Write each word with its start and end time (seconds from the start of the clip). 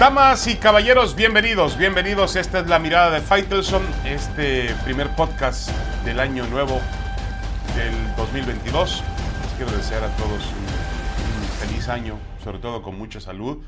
Damas 0.00 0.46
y 0.46 0.56
caballeros, 0.56 1.14
bienvenidos, 1.14 1.76
bienvenidos. 1.76 2.34
Esta 2.34 2.60
es 2.60 2.68
la 2.68 2.78
mirada 2.78 3.10
de 3.10 3.20
Faitelson, 3.20 3.82
este 4.06 4.74
primer 4.82 5.14
podcast 5.14 5.68
del 6.06 6.20
año 6.20 6.46
nuevo 6.46 6.80
del 7.76 8.16
2022. 8.16 9.04
Les 9.42 9.52
quiero 9.58 9.70
desear 9.76 10.02
a 10.02 10.16
todos 10.16 10.42
un, 10.42 11.68
feliz 11.68 11.86
año, 11.90 12.18
sobre 12.42 12.60
todo 12.60 12.80
con 12.80 12.96
mucha 12.96 13.20
salud, 13.20 13.62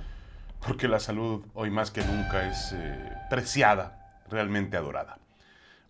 porque 0.66 0.88
la 0.88 1.00
salud 1.00 1.44
hoy 1.52 1.70
más 1.70 1.90
que 1.90 2.02
nunca 2.02 2.50
es 2.50 2.72
eh, 2.72 3.12
preciada, 3.28 4.22
realmente 4.30 4.78
adorada. 4.78 5.18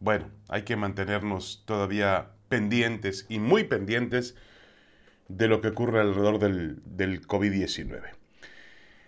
Bueno, 0.01 0.29
hay 0.49 0.63
que 0.63 0.75
mantenernos 0.75 1.63
todavía 1.67 2.31
pendientes 2.49 3.27
y 3.29 3.39
muy 3.39 3.63
pendientes 3.63 4.35
de 5.29 5.47
lo 5.47 5.61
que 5.61 5.69
ocurre 5.69 6.01
alrededor 6.01 6.41
del, 6.41 6.83
del 6.85 7.25
COVID-19. 7.29 8.22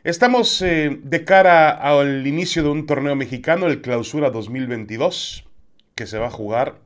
Estamos 0.05 0.61
eh, 0.61 1.01
de 1.03 1.25
cara 1.25 1.71
al 1.71 2.27
inicio 2.27 2.63
de 2.63 2.69
un 2.69 2.85
torneo 2.85 3.17
mexicano, 3.17 3.69
el 3.69 3.81
Clausura 3.81 4.29
2022, 4.29 5.47
que 5.95 6.07
se 6.07 6.19
va 6.19 6.27
a 6.27 6.31
jugar 6.31 6.79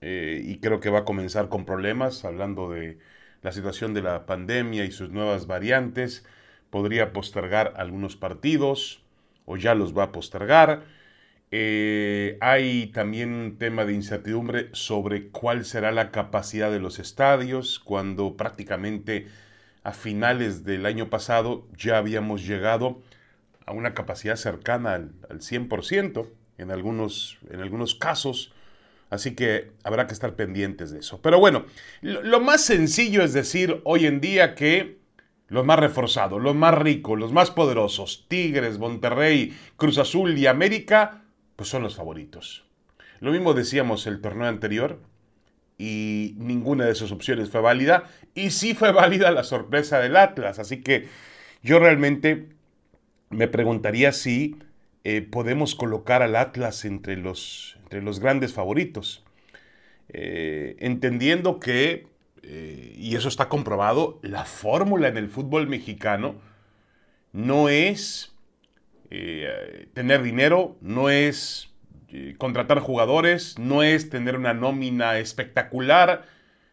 eh, 0.00 0.40
y 0.42 0.56
creo 0.56 0.80
que 0.80 0.88
va 0.88 1.00
a 1.00 1.04
comenzar 1.04 1.50
con 1.50 1.66
problemas, 1.66 2.24
hablando 2.24 2.70
de 2.70 2.96
la 3.42 3.52
situación 3.52 3.92
de 3.92 4.00
la 4.00 4.24
pandemia 4.24 4.86
y 4.86 4.90
sus 4.90 5.10
nuevas 5.10 5.46
variantes. 5.46 6.24
Podría 6.70 7.12
postergar 7.12 7.74
algunos 7.76 8.16
partidos 8.16 9.02
o 9.44 9.58
ya 9.58 9.74
los 9.74 9.94
va 9.94 10.04
a 10.04 10.12
postergar. 10.12 10.84
Eh, 11.50 12.38
hay 12.40 12.86
también 12.86 13.34
un 13.34 13.58
tema 13.58 13.84
de 13.84 13.92
incertidumbre 13.92 14.70
sobre 14.72 15.28
cuál 15.28 15.66
será 15.66 15.92
la 15.92 16.10
capacidad 16.10 16.72
de 16.72 16.80
los 16.80 16.98
estadios 17.00 17.80
cuando 17.80 18.34
prácticamente 18.38 19.26
a 19.84 19.92
finales 19.92 20.64
del 20.64 20.86
año 20.86 21.10
pasado 21.10 21.66
ya 21.76 21.98
habíamos 21.98 22.46
llegado 22.46 23.02
a 23.66 23.72
una 23.72 23.94
capacidad 23.94 24.36
cercana 24.36 24.94
al, 24.94 25.12
al 25.28 25.40
100% 25.40 26.28
en 26.58 26.70
algunos, 26.70 27.38
en 27.50 27.60
algunos 27.60 27.94
casos. 27.94 28.52
Así 29.10 29.34
que 29.34 29.72
habrá 29.84 30.06
que 30.06 30.14
estar 30.14 30.34
pendientes 30.36 30.90
de 30.90 31.00
eso. 31.00 31.20
Pero 31.20 31.38
bueno, 31.38 31.66
lo, 32.00 32.40
más 32.40 32.64
sencillo 32.64 33.22
es 33.22 33.34
decir 33.34 33.82
hoy 33.84 34.06
en 34.06 34.20
día 34.22 34.54
que 34.54 35.00
los 35.48 35.66
más 35.66 35.78
reforzados, 35.78 36.40
los 36.40 36.54
más 36.54 36.74
ricos, 36.74 37.18
los 37.18 37.30
más 37.30 37.50
poderosos, 37.50 38.24
Tigres, 38.28 38.78
Monterrey, 38.78 39.54
Cruz 39.76 39.98
Azul 39.98 40.38
y 40.38 40.46
América, 40.46 41.24
pues 41.56 41.68
son 41.68 41.82
los 41.82 41.96
favoritos. 41.96 42.64
Lo 43.20 43.32
mismo 43.32 43.52
decíamos 43.52 44.06
el 44.06 44.22
torneo 44.22 44.48
anterior, 44.48 44.98
y 45.78 46.34
ninguna 46.38 46.84
de 46.84 46.92
esas 46.92 47.12
opciones 47.12 47.50
fue 47.50 47.60
válida. 47.60 48.04
Y 48.34 48.50
sí 48.50 48.74
fue 48.74 48.92
válida 48.92 49.30
la 49.30 49.44
sorpresa 49.44 49.98
del 49.98 50.16
Atlas. 50.16 50.58
Así 50.58 50.82
que 50.82 51.08
yo 51.62 51.78
realmente 51.78 52.48
me 53.30 53.48
preguntaría 53.48 54.12
si 54.12 54.56
eh, 55.04 55.22
podemos 55.22 55.74
colocar 55.74 56.22
al 56.22 56.36
Atlas 56.36 56.84
entre 56.84 57.16
los, 57.16 57.76
entre 57.82 58.02
los 58.02 58.20
grandes 58.20 58.52
favoritos. 58.52 59.24
Eh, 60.08 60.76
entendiendo 60.80 61.58
que, 61.58 62.06
eh, 62.42 62.94
y 62.96 63.16
eso 63.16 63.28
está 63.28 63.48
comprobado, 63.48 64.20
la 64.22 64.44
fórmula 64.44 65.08
en 65.08 65.16
el 65.16 65.28
fútbol 65.28 65.66
mexicano 65.66 66.36
no 67.32 67.68
es 67.68 68.28
tener 69.92 70.22
dinero, 70.22 70.78
no 70.80 71.10
es 71.10 71.71
contratar 72.38 72.80
jugadores, 72.80 73.58
no 73.58 73.82
es 73.82 74.10
tener 74.10 74.36
una 74.36 74.54
nómina 74.54 75.18
espectacular, 75.18 76.26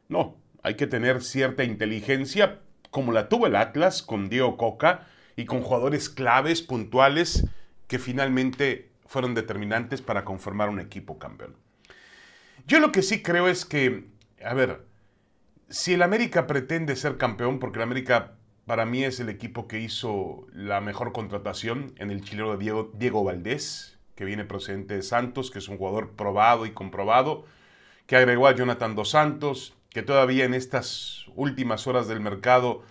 no, 0.08 0.38
hay 0.64 0.76
que 0.76 0.88
tener 0.88 1.22
cierta 1.24 1.64
inteligencia 1.64 2.60
como 2.90 3.12
la 3.12 3.30
tuvo 3.30 3.48
el 3.48 3.56
Atlas 3.56 4.02
con 4.02 4.30
Diego 4.30 4.58
Coca 4.58 5.08
y 5.36 5.46
con 5.46 5.62
jugadores 5.62 6.10
claves, 6.10 6.62
puntuales, 6.62 7.48
que 7.88 8.00
finalmente 8.00 8.90
fueron 9.06 9.34
determinantes 9.34 10.02
para 10.02 10.26
conformar 10.26 10.70
un 10.70 10.80
equipo 10.80 11.18
campeón. 11.18 11.56
Yo 12.68 12.80
lo 12.80 12.92
que 12.92 13.02
sí 13.02 13.24
creo 13.24 13.48
es 13.48 13.66
que, 13.66 14.06
a 14.44 14.54
ver, 14.54 14.86
si 15.70 15.94
el 15.94 16.02
América 16.02 16.48
pretende 16.48 16.96
ser 16.96 17.18
campeón, 17.18 17.60
porque 17.60 17.80
el 17.80 17.84
América 17.84 18.34
para 18.66 18.86
mí 18.86 19.04
es 19.04 19.20
el 19.20 19.30
equipo 19.30 19.68
que 19.68 19.80
hizo 19.80 20.46
la 20.54 20.82
mejor 20.82 21.12
contratación 21.12 21.94
en 21.98 22.12
el 22.12 22.24
chileno 22.24 22.52
de 22.52 22.58
Diego, 22.58 22.92
Diego 22.94 23.24
Valdés, 23.24 23.99
que 24.20 24.26
viene 24.26 24.44
procedente 24.44 24.96
de 24.96 25.02
Santos, 25.02 25.50
que 25.50 25.60
es 25.60 25.70
un 25.70 25.78
jugador 25.78 26.12
probado 26.12 26.66
y 26.66 26.72
comprobado, 26.72 27.46
que 28.06 28.18
agregó 28.18 28.48
a 28.48 28.54
Jonathan 28.54 28.94
Dos 28.94 29.12
Santos, 29.12 29.76
que 29.92 30.04
todavía 30.04 30.44
en 30.44 30.54
estas 30.54 31.28
últimas 31.36 31.88
horas 31.88 32.10
del 32.10 32.20
mercado 32.20 32.84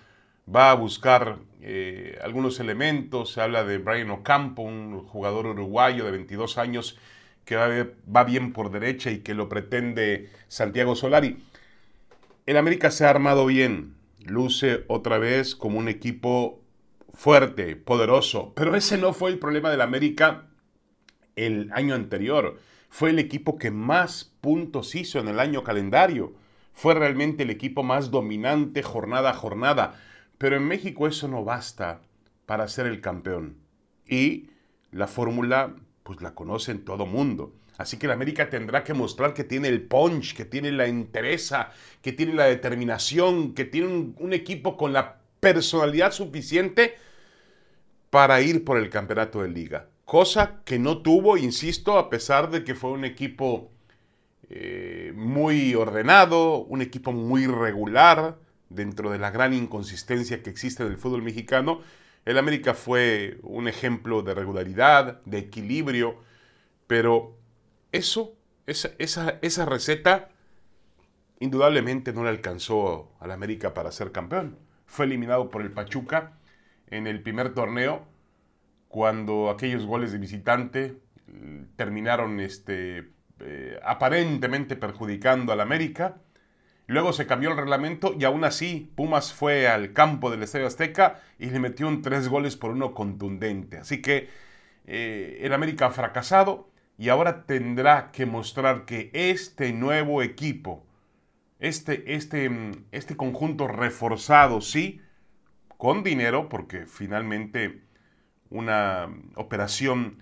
va 0.49 0.71
a 0.71 0.75
buscar 0.75 1.37
eh, 1.61 2.19
algunos 2.23 2.61
elementos. 2.61 3.35
Se 3.35 3.43
habla 3.43 3.63
de 3.65 3.77
Brian 3.77 4.11
Ocampo, 4.11 4.63
un 4.63 5.05
jugador 5.05 5.45
uruguayo 5.49 6.07
de 6.07 6.13
22 6.13 6.57
años 6.57 6.99
que 7.45 7.57
va, 7.57 7.69
va 8.11 8.25
bien 8.25 8.55
por 8.55 8.71
derecha 8.71 9.11
y 9.11 9.19
que 9.19 9.35
lo 9.35 9.51
pretende 9.51 10.31
Santiago 10.49 10.97
Solari. 10.97 11.45
El 12.47 12.57
América 12.57 12.91
se 12.91 13.05
ha 13.05 13.11
armado 13.11 13.45
bien, 13.45 13.97
luce 14.25 14.87
otra 14.89 15.19
vez 15.19 15.55
como 15.55 15.79
un 15.79 15.89
equipo 15.89 16.63
fuerte, 17.13 17.77
poderoso, 17.77 18.55
pero 18.57 18.75
ese 18.75 18.97
no 18.97 19.13
fue 19.13 19.29
el 19.29 19.39
problema 19.39 19.71
del 19.71 19.83
América 19.83 20.48
el 21.39 21.71
año 21.73 21.95
anterior. 21.95 22.59
Fue 22.91 23.11
el 23.11 23.19
equipo 23.19 23.59
que 23.59 23.71
más 23.71 24.33
puntos 24.41 24.95
hizo 24.95 25.21
en 25.21 25.29
el 25.29 25.41
año 25.41 25.63
calendario. 25.63 26.35
Fue 26.73 26.95
realmente 26.95 27.45
el 27.45 27.51
equipo 27.51 27.83
más 27.83 28.11
dominante 28.11 28.83
jornada 28.83 29.31
a 29.31 29.35
jornada. 29.35 30.01
Pero 30.39 30.57
en 30.57 30.67
México 30.67 31.07
eso 31.07 31.29
no 31.29 31.45
basta 31.45 32.01
para 32.47 32.69
ser 32.69 32.87
el 32.87 33.01
campeón. 33.01 33.57
Y 34.07 34.51
la 34.91 35.07
fórmula, 35.07 35.75
pues 36.03 36.23
la 36.23 36.35
conocen 36.35 36.85
todo 36.85 37.07
mundo. 37.07 37.53
Así 37.77 37.97
que 37.97 38.09
la 38.09 38.15
América 38.15 38.51
tendrá 38.51 38.83
que 38.83 38.95
mostrar 38.95 39.35
que 39.35 39.45
tiene 39.45 39.69
el 39.69 39.83
punch, 39.83 40.35
que 40.35 40.45
tiene 40.45 40.73
la 40.73 40.87
entereza, 40.87 41.71
que 42.03 42.13
tiene 42.13 42.35
la 42.35 42.47
determinación, 42.47 43.55
que 43.55 43.65
tiene 43.65 44.15
un 44.17 44.33
equipo 44.33 44.77
con 44.77 44.93
la 44.93 45.21
personalidad 45.39 46.11
suficiente 46.11 46.97
para 48.11 48.41
ir 48.41 48.65
por 48.65 48.79
el 48.79 48.91
campeonato 48.91 49.43
de 49.43 49.51
liga 49.51 49.89
cosa 50.09 50.63
que 50.65 50.79
no 50.79 51.03
tuvo, 51.03 51.37
insisto, 51.37 51.99
a 51.99 52.09
pesar 52.09 52.49
de 52.51 52.65
que 52.65 52.75
fue 52.75 52.93
un 52.93 53.05
equipo 53.05 53.71
eh, 54.49 55.13
muy 55.15 55.75
ordenado, 55.75 56.65
un 56.65 56.81
equipo 56.81 57.13
muy 57.13 57.47
regular 57.47 58.39
dentro 58.71 59.11
de 59.11 59.19
la 59.19 59.31
gran 59.31 59.53
inconsistencia 59.53 60.43
que 60.43 60.49
existe 60.49 60.83
en 60.83 60.89
el 60.89 60.97
fútbol 60.97 61.21
mexicano. 61.21 61.83
El 62.25 62.39
América 62.39 62.73
fue 62.73 63.39
un 63.43 63.69
ejemplo 63.69 64.23
de 64.23 64.33
regularidad, 64.33 65.21
de 65.27 65.41
equilibrio, 65.41 66.17
pero 66.87 67.37
eso, 67.93 68.33
esa, 68.67 68.93
esa, 68.97 69.39
esa 69.43 69.67
receta, 69.67 70.31
indudablemente 71.39 72.15
no 72.15 72.25
le 72.25 72.31
alcanzó 72.31 73.13
al 73.21 73.31
América 73.31 73.75
para 73.75 73.93
ser 73.93 74.11
campeón. 74.11 74.57
Fue 74.87 75.05
eliminado 75.05 75.51
por 75.51 75.61
el 75.61 75.71
Pachuca 75.71 76.39
en 76.87 77.07
el 77.07 77.21
primer 77.23 77.53
torneo 77.53 78.07
cuando 78.89 79.51
aquellos 79.51 79.87
goles 79.87 80.13
de 80.13 80.19
visitante 80.19 81.01
eh, 81.29 81.65
terminaron 81.77 82.41
este, 82.41 83.13
eh, 83.41 83.79
aparentemente 83.85 84.77
perjudicando 84.77 85.53
al 85.53 85.61
América. 85.61 86.17
Luego 86.87 87.13
se 87.13 87.27
cambió 87.27 87.51
el 87.51 87.57
reglamento 87.57 88.15
y 88.19 88.25
aún 88.25 88.45
así 88.45 88.91
Pumas 88.97 89.35
fue 89.35 89.69
al 89.69 89.93
campo 89.93 90.31
del 90.31 90.43
Estadio 90.43 90.67
Azteca 90.67 91.21
y 91.39 91.51
le 91.51 91.61
metió 91.61 91.87
un 91.87 92.01
tres 92.01 92.29
goles 92.29 92.57
por 92.57 92.71
uno 92.71 92.95
contundente. 92.95 93.77
Así 93.77 94.01
que 94.01 94.31
eh, 94.87 95.41
el 95.43 95.53
América 95.53 95.87
ha 95.87 95.91
fracasado 95.91 96.71
y 96.97 97.11
ahora 97.11 97.45
tendrá 97.45 98.11
que 98.11 98.25
mostrar 98.25 98.87
que 98.87 99.11
este 99.13 99.73
nuevo 99.75 100.23
equipo, 100.23 100.87
este, 101.61 102.15
este, 102.15 102.51
este 102.91 103.17
conjunto 103.17 103.69
reforzado, 103.69 104.63
sí, 104.63 105.03
con 105.77 106.03
dinero, 106.03 106.49
porque 106.49 106.87
finalmente 106.87 107.83
una 108.51 109.09
operación 109.35 110.19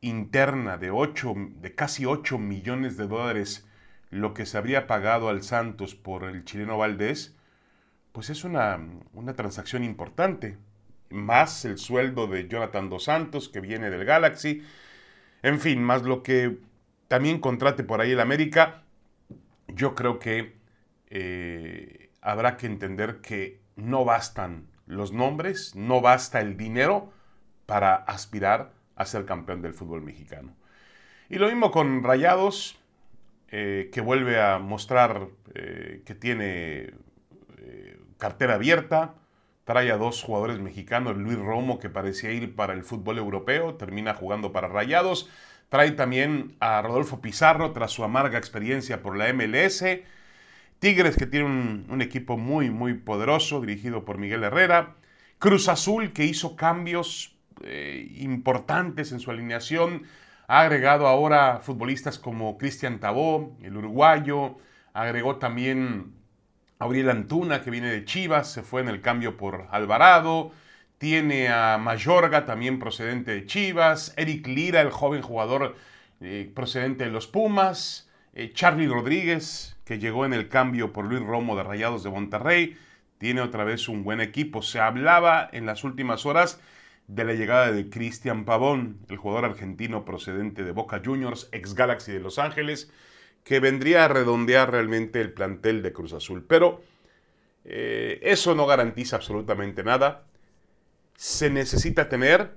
interna 0.00 0.78
de, 0.78 0.90
8, 0.90 1.34
de 1.60 1.74
casi 1.74 2.06
8 2.06 2.38
millones 2.38 2.96
de 2.96 3.06
dólares, 3.06 3.66
lo 4.10 4.34
que 4.34 4.46
se 4.46 4.58
habría 4.58 4.86
pagado 4.86 5.28
al 5.28 5.42
Santos 5.42 5.94
por 5.94 6.24
el 6.24 6.44
chileno 6.44 6.78
Valdés, 6.78 7.36
pues 8.12 8.30
es 8.30 8.44
una, 8.44 8.80
una 9.12 9.34
transacción 9.34 9.84
importante. 9.84 10.58
Más 11.10 11.64
el 11.64 11.78
sueldo 11.78 12.26
de 12.26 12.48
Jonathan 12.48 12.88
Dos 12.88 13.04
Santos, 13.04 13.48
que 13.48 13.60
viene 13.60 13.90
del 13.90 14.04
Galaxy. 14.04 14.62
En 15.42 15.60
fin, 15.60 15.82
más 15.82 16.02
lo 16.02 16.22
que 16.22 16.58
también 17.08 17.40
contrate 17.40 17.84
por 17.84 18.00
ahí 18.00 18.12
el 18.12 18.20
América. 18.20 18.82
Yo 19.68 19.94
creo 19.94 20.18
que 20.18 20.56
eh, 21.08 22.10
habrá 22.20 22.56
que 22.56 22.66
entender 22.66 23.20
que 23.20 23.60
no 23.76 24.04
bastan 24.04 24.68
los 24.86 25.12
nombres, 25.12 25.74
no 25.74 26.00
basta 26.00 26.40
el 26.40 26.56
dinero 26.56 27.12
para 27.70 27.94
aspirar 27.94 28.72
a 28.96 29.04
ser 29.06 29.24
campeón 29.24 29.62
del 29.62 29.74
fútbol 29.74 30.02
mexicano. 30.02 30.54
Y 31.28 31.36
lo 31.36 31.46
mismo 31.46 31.70
con 31.70 32.02
Rayados, 32.02 32.78
eh, 33.48 33.90
que 33.92 34.00
vuelve 34.00 34.40
a 34.40 34.58
mostrar 34.58 35.28
eh, 35.54 36.02
que 36.04 36.14
tiene 36.14 36.90
eh, 37.58 38.00
cartera 38.18 38.54
abierta, 38.54 39.14
Trae 39.70 39.92
a 39.92 39.98
dos 39.98 40.20
jugadores 40.20 40.58
mexicanos, 40.58 41.16
Luis 41.16 41.38
Romo, 41.38 41.78
que 41.78 41.88
parecía 41.88 42.32
ir 42.32 42.56
para 42.56 42.72
el 42.72 42.82
fútbol 42.82 43.18
europeo, 43.18 43.76
termina 43.76 44.14
jugando 44.14 44.50
para 44.50 44.66
Rayados. 44.66 45.30
Trae 45.68 45.92
también 45.92 46.56
a 46.58 46.82
Rodolfo 46.82 47.20
Pizarro 47.20 47.70
tras 47.70 47.92
su 47.92 48.02
amarga 48.02 48.36
experiencia 48.36 49.00
por 49.00 49.16
la 49.16 49.32
MLS. 49.32 49.84
Tigres, 50.80 51.16
que 51.16 51.26
tiene 51.26 51.46
un, 51.46 52.02
equipo 52.02 52.36
muy, 52.36 52.68
muy 52.70 52.94
poderoso, 52.94 53.60
dirigido 53.60 54.04
por 54.04 54.18
Miguel 54.18 54.42
Herrera. 54.42 54.96
Cruz 55.38 55.68
Azul, 55.68 56.12
que 56.12 56.24
hizo 56.24 56.56
cambios 56.56 57.38
eh, 57.64 58.08
importantes 58.18 59.12
en 59.12 59.20
su 59.20 59.30
alineación. 59.30 60.04
Ha 60.48 60.62
agregado 60.62 61.06
ahora 61.06 61.60
futbolistas 61.62 62.18
como 62.18 62.58
Cristian 62.58 62.98
Tabó, 62.98 63.56
el 63.62 63.76
uruguayo. 63.76 64.56
Agregó 64.92 65.36
también 65.36 66.12
Auriel 66.80 67.10
Antuna, 67.10 67.62
que 67.62 67.70
viene 67.70 67.90
de 67.90 68.04
Chivas, 68.04 68.50
se 68.50 68.62
fue 68.62 68.80
en 68.80 68.88
el 68.88 69.00
cambio 69.00 69.36
por 69.36 69.68
Alvarado. 69.70 70.50
Tiene 70.98 71.48
a 71.48 71.78
Mayorga, 71.78 72.46
también 72.46 72.78
procedente 72.78 73.32
de 73.32 73.46
Chivas. 73.46 74.12
Eric 74.16 74.46
Lira, 74.46 74.80
el 74.80 74.90
joven 74.90 75.22
jugador 75.22 75.76
eh, 76.20 76.50
procedente 76.54 77.04
de 77.04 77.10
los 77.10 77.26
Pumas. 77.26 78.10
Eh, 78.32 78.52
Charlie 78.52 78.88
Rodríguez, 78.88 79.78
que 79.84 79.98
llegó 79.98 80.24
en 80.24 80.32
el 80.32 80.48
cambio 80.48 80.92
por 80.92 81.04
Luis 81.04 81.22
Romo 81.22 81.56
de 81.56 81.62
Rayados 81.62 82.02
de 82.02 82.10
Monterrey. 82.10 82.76
Tiene 83.18 83.40
otra 83.40 83.64
vez 83.64 83.88
un 83.88 84.02
buen 84.02 84.20
equipo. 84.20 84.62
Se 84.62 84.80
hablaba 84.80 85.48
en 85.52 85.66
las 85.66 85.84
últimas 85.84 86.26
horas 86.26 86.60
de 87.10 87.24
la 87.24 87.34
llegada 87.34 87.72
de 87.72 87.90
Cristian 87.90 88.44
Pavón, 88.44 89.00
el 89.08 89.16
jugador 89.16 89.44
argentino 89.44 90.04
procedente 90.04 90.62
de 90.62 90.70
Boca 90.70 91.02
Juniors, 91.04 91.48
ex 91.50 91.74
Galaxy 91.74 92.12
de 92.12 92.20
Los 92.20 92.38
Ángeles 92.38 92.92
que 93.42 93.58
vendría 93.58 94.04
a 94.04 94.08
redondear 94.08 94.70
realmente 94.70 95.20
el 95.20 95.32
plantel 95.32 95.82
de 95.82 95.92
Cruz 95.92 96.12
Azul. 96.12 96.44
Pero 96.46 96.82
eh, 97.64 98.20
eso 98.22 98.54
no 98.54 98.64
garantiza 98.66 99.16
absolutamente 99.16 99.82
nada. 99.82 100.24
Se 101.16 101.50
necesita 101.50 102.08
tener 102.08 102.52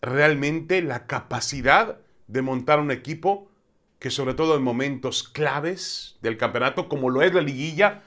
realmente 0.00 0.82
la 0.82 1.06
capacidad 1.06 1.98
de 2.28 2.42
montar 2.42 2.78
un 2.78 2.92
equipo 2.92 3.50
que 3.98 4.10
sobre 4.10 4.34
todo 4.34 4.56
en 4.56 4.62
momentos 4.62 5.24
claves 5.24 6.16
del 6.22 6.36
campeonato, 6.36 6.88
como 6.88 7.10
lo 7.10 7.22
es 7.22 7.34
la 7.34 7.40
liguilla, 7.40 8.02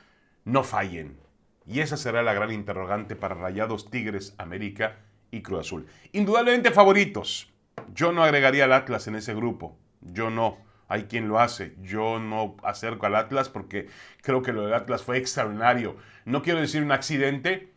no 0.46 0.63
fallen. 0.63 1.25
Y 1.65 1.79
esa 1.79 1.97
será 1.97 2.21
la 2.21 2.33
gran 2.33 2.51
interrogante 2.51 3.15
para 3.15 3.35
Rayados, 3.35 3.89
Tigres, 3.89 4.35
América 4.38 4.97
y 5.31 5.41
Cruz 5.41 5.62
Azul. 5.62 5.88
Indudablemente 6.12 6.71
favoritos. 6.71 7.51
Yo 7.94 8.12
no 8.12 8.23
agregaría 8.23 8.65
al 8.65 8.73
Atlas 8.73 9.07
en 9.07 9.15
ese 9.15 9.33
grupo. 9.33 9.77
Yo 10.01 10.29
no 10.29 10.57
hay 10.88 11.06
quien 11.06 11.27
lo 11.27 11.39
hace. 11.39 11.75
Yo 11.81 12.19
no 12.19 12.56
acerco 12.63 13.06
al 13.06 13.15
Atlas 13.15 13.50
porque 13.50 13.88
creo 14.21 14.41
que 14.41 14.53
lo 14.53 14.63
del 14.63 14.73
Atlas 14.73 15.03
fue 15.03 15.17
extraordinario. 15.17 15.97
No 16.25 16.41
quiero 16.41 16.62
decir 16.62 16.83
un 16.83 16.91
accidente, 16.91 17.73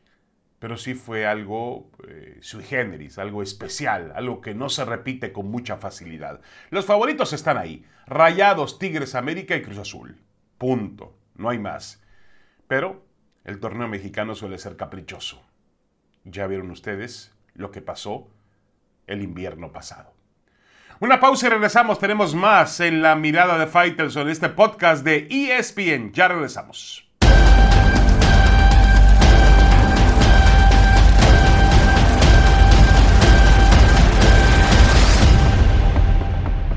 pero 0.58 0.76
sí 0.76 0.94
fue 0.94 1.26
algo 1.26 1.90
eh, 2.06 2.38
sui 2.40 2.64
generis, 2.64 3.18
algo 3.18 3.42
especial, 3.42 4.12
algo 4.14 4.40
que 4.40 4.54
no 4.54 4.68
se 4.68 4.84
repite 4.84 5.32
con 5.32 5.50
mucha 5.50 5.78
facilidad. 5.78 6.40
Los 6.70 6.84
favoritos 6.84 7.32
están 7.32 7.56
ahí. 7.56 7.84
Rayados, 8.06 8.78
Tigres, 8.78 9.14
América 9.14 9.56
y 9.56 9.62
Cruz 9.62 9.78
Azul. 9.78 10.20
Punto. 10.58 11.16
No 11.36 11.48
hay 11.48 11.58
más. 11.58 12.02
Pero 12.66 13.07
el 13.44 13.60
torneo 13.60 13.88
mexicano 13.88 14.34
suele 14.34 14.58
ser 14.58 14.76
caprichoso. 14.76 15.42
Ya 16.24 16.46
vieron 16.46 16.70
ustedes 16.70 17.32
lo 17.54 17.70
que 17.70 17.80
pasó 17.80 18.30
el 19.06 19.22
invierno 19.22 19.72
pasado. 19.72 20.12
Una 21.00 21.20
pausa 21.20 21.46
y 21.46 21.50
regresamos. 21.50 21.98
Tenemos 21.98 22.34
más 22.34 22.80
en 22.80 23.02
la 23.02 23.14
mirada 23.14 23.56
de 23.58 23.66
Fighters 23.66 24.16
en 24.16 24.28
este 24.28 24.48
podcast 24.48 25.04
de 25.04 25.28
ESPN. 25.30 26.12
Ya 26.12 26.28
regresamos. 26.28 27.07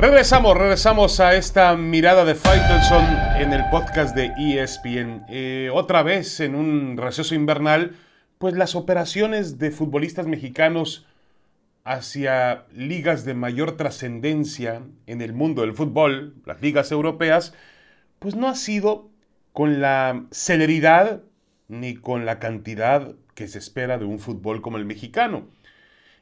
Regresamos, 0.01 0.57
regresamos 0.57 1.19
a 1.19 1.35
esta 1.35 1.77
mirada 1.77 2.25
de 2.25 2.33
Faitelson 2.33 3.05
en 3.39 3.53
el 3.53 3.63
podcast 3.69 4.15
de 4.15 4.33
ESPN. 4.35 5.25
Eh, 5.29 5.69
otra 5.71 6.01
vez 6.01 6.39
en 6.39 6.55
un 6.55 6.97
receso 6.97 7.35
invernal, 7.35 7.95
pues 8.39 8.55
las 8.55 8.73
operaciones 8.73 9.59
de 9.59 9.69
futbolistas 9.69 10.25
mexicanos 10.25 11.05
hacia 11.83 12.65
ligas 12.73 13.25
de 13.25 13.35
mayor 13.35 13.77
trascendencia 13.77 14.81
en 15.05 15.21
el 15.21 15.33
mundo 15.33 15.61
del 15.61 15.75
fútbol, 15.75 16.33
las 16.47 16.59
ligas 16.63 16.91
europeas, 16.91 17.53
pues 18.17 18.35
no 18.35 18.49
ha 18.49 18.55
sido 18.55 19.11
con 19.53 19.81
la 19.81 20.25
celeridad 20.31 21.21
ni 21.67 21.93
con 21.93 22.25
la 22.25 22.39
cantidad 22.39 23.13
que 23.35 23.47
se 23.47 23.59
espera 23.59 23.99
de 23.99 24.05
un 24.05 24.17
fútbol 24.17 24.63
como 24.63 24.77
el 24.77 24.85
mexicano. 24.85 25.43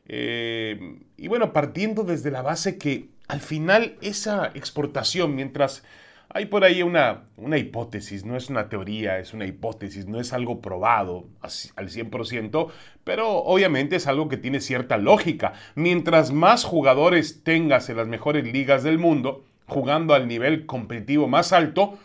Eh, 0.06 0.98
y 1.16 1.30
bueno, 1.30 1.54
partiendo 1.54 2.04
desde 2.04 2.30
la 2.30 2.42
base 2.42 2.78
que 2.78 3.08
al 3.30 3.42
final 3.42 3.96
esa 4.02 4.48
exportación, 4.56 5.36
mientras 5.36 5.84
hay 6.30 6.48
por 6.48 6.64
ahí 6.64 6.82
una, 6.82 7.26
una 7.38 7.60
hipótesis, 7.60 8.26
no 8.26 8.36
es 8.36 8.50
una 8.50 8.70
teoría, 8.70 9.20
es 9.20 9.34
una 9.34 9.46
hipótesis, 9.46 10.08
no 10.08 10.20
es 10.20 10.34
algo 10.34 10.62
probado 10.62 11.28
al 11.42 11.90
100%, 11.90 12.70
pero 13.04 13.30
obviamente 13.30 13.96
es 13.96 14.08
algo 14.08 14.30
que 14.30 14.38
tiene 14.38 14.60
cierta 14.60 14.98
lógica. 14.98 15.54
Mientras 15.76 16.32
más 16.32 16.64
jugadores 16.64 17.44
tengas 17.44 17.90
en 17.90 17.98
las 17.98 18.08
mejores 18.08 18.52
ligas 18.52 18.84
del 18.84 18.98
mundo, 18.98 19.46
jugando 19.68 20.16
al 20.16 20.28
nivel 20.28 20.66
competitivo 20.66 21.28
más 21.28 21.54
alto, 21.54 22.00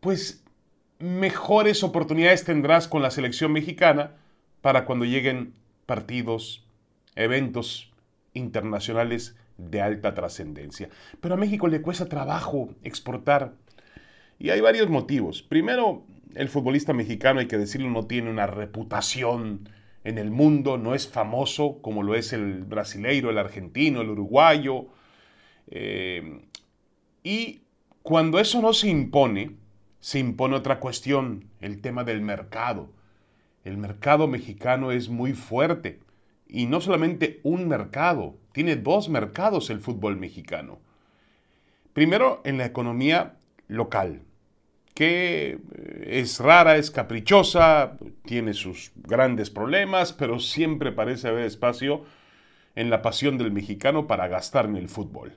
pues 0.00 0.42
mejores 0.98 1.82
oportunidades 1.82 2.44
tendrás 2.44 2.88
con 2.88 3.02
la 3.02 3.10
selección 3.10 3.52
mexicana 3.52 4.12
para 4.62 4.86
cuando 4.86 5.04
lleguen 5.04 5.52
partidos, 5.84 6.66
eventos 7.14 7.92
internacionales 8.32 9.36
de 9.58 9.80
alta 9.80 10.14
trascendencia. 10.14 10.88
Pero 11.20 11.34
a 11.34 11.38
México 11.38 11.68
le 11.68 11.82
cuesta 11.82 12.06
trabajo 12.06 12.70
exportar. 12.82 13.54
Y 14.38 14.50
hay 14.50 14.60
varios 14.60 14.88
motivos. 14.88 15.42
Primero, 15.42 16.04
el 16.34 16.48
futbolista 16.48 16.92
mexicano, 16.92 17.40
hay 17.40 17.46
que 17.46 17.58
decirlo, 17.58 17.90
no 17.90 18.06
tiene 18.06 18.30
una 18.30 18.46
reputación 18.46 19.68
en 20.04 20.18
el 20.18 20.30
mundo, 20.30 20.78
no 20.78 20.94
es 20.94 21.08
famoso 21.08 21.80
como 21.82 22.02
lo 22.02 22.14
es 22.14 22.32
el 22.32 22.64
brasileiro, 22.64 23.30
el 23.30 23.38
argentino, 23.38 24.02
el 24.02 24.10
uruguayo. 24.10 24.86
Eh, 25.68 26.42
y 27.24 27.62
cuando 28.02 28.38
eso 28.38 28.62
no 28.62 28.72
se 28.72 28.88
impone, 28.88 29.56
se 29.98 30.20
impone 30.20 30.54
otra 30.54 30.78
cuestión, 30.78 31.50
el 31.60 31.80
tema 31.80 32.04
del 32.04 32.20
mercado. 32.20 32.92
El 33.64 33.78
mercado 33.78 34.28
mexicano 34.28 34.92
es 34.92 35.08
muy 35.08 35.32
fuerte. 35.32 35.98
Y 36.48 36.66
no 36.66 36.80
solamente 36.80 37.40
un 37.42 37.68
mercado, 37.68 38.36
tiene 38.52 38.76
dos 38.76 39.08
mercados 39.08 39.70
el 39.70 39.80
fútbol 39.80 40.16
mexicano. 40.16 40.78
Primero, 41.92 42.42
en 42.44 42.58
la 42.58 42.66
economía 42.66 43.36
local, 43.68 44.22
que 44.94 45.58
eh, 45.74 46.20
es 46.20 46.40
rara, 46.40 46.76
es 46.76 46.90
caprichosa, 46.90 47.96
tiene 48.24 48.54
sus 48.54 48.92
grandes 48.96 49.50
problemas, 49.50 50.12
pero 50.12 50.38
siempre 50.40 50.92
parece 50.92 51.28
haber 51.28 51.44
espacio 51.44 52.04
en 52.74 52.90
la 52.90 53.02
pasión 53.02 53.38
del 53.38 53.52
mexicano 53.52 54.06
para 54.06 54.28
gastar 54.28 54.66
en 54.66 54.76
el 54.76 54.88
fútbol. 54.88 55.34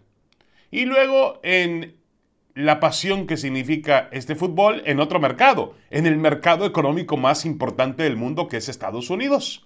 Y 0.72 0.86
luego 0.86 1.39
en 1.44 1.96
la 2.54 2.80
pasión 2.80 3.28
que 3.28 3.38
significa 3.38 4.10
este 4.12 4.36
fútbol 4.36 4.82
en 4.86 5.00
otro 5.00 5.20
mercado, 5.20 5.75
en 5.89 6.06
el 6.06 6.18
mercado 6.18 6.66
económico 6.66 7.18
más 7.18 7.46
importante 7.46 8.04
del 8.04 8.18
mundo 8.18 8.48
que 8.48 8.58
es 8.58 8.70
Estados 8.70 9.10
Unidos. 9.10 9.66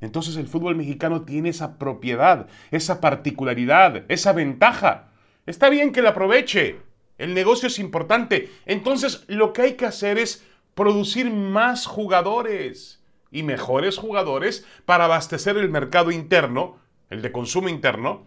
Entonces 0.00 0.36
el 0.36 0.46
fútbol 0.46 0.76
mexicano 0.76 1.22
tiene 1.22 1.48
esa 1.48 1.78
propiedad, 1.78 2.48
esa 2.70 3.00
particularidad, 3.00 4.04
esa 4.08 4.32
ventaja. 4.32 5.08
Está 5.46 5.68
bien 5.68 5.92
que 5.92 6.02
la 6.02 6.10
aproveche. 6.10 6.80
El 7.18 7.34
negocio 7.34 7.68
es 7.68 7.78
importante. 7.78 8.50
Entonces 8.66 9.24
lo 9.28 9.52
que 9.52 9.62
hay 9.62 9.74
que 9.74 9.86
hacer 9.86 10.18
es 10.18 10.44
producir 10.74 11.30
más 11.30 11.86
jugadores 11.86 13.02
y 13.30 13.42
mejores 13.42 13.96
jugadores 13.96 14.66
para 14.84 15.04
abastecer 15.04 15.56
el 15.56 15.70
mercado 15.70 16.10
interno, 16.10 16.78
el 17.10 17.22
de 17.22 17.32
consumo 17.32 17.68
interno, 17.68 18.26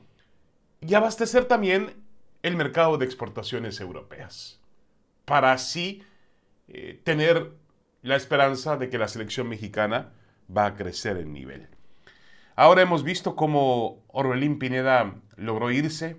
y 0.81 0.93
abastecer 0.93 1.45
también 1.45 1.93
el 2.41 2.55
mercado 2.55 2.97
de 2.97 3.05
exportaciones 3.05 3.79
europeas. 3.79 4.59
Para 5.25 5.51
así 5.51 6.03
eh, 6.67 6.99
tener 7.03 7.51
la 8.01 8.15
esperanza 8.15 8.77
de 8.77 8.89
que 8.89 8.97
la 8.97 9.07
selección 9.07 9.47
mexicana 9.49 10.13
va 10.55 10.65
a 10.65 10.75
crecer 10.75 11.17
el 11.17 11.31
nivel. 11.31 11.67
Ahora 12.55 12.81
hemos 12.81 13.03
visto 13.03 13.35
cómo 13.35 14.03
Orbelín 14.07 14.59
Pineda 14.59 15.15
logró 15.37 15.71
irse, 15.71 16.17